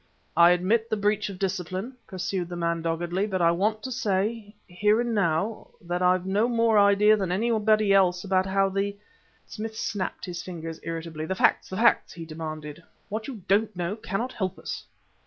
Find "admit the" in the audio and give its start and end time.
0.49-0.97